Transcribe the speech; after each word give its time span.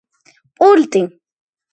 პულტი 0.63 1.03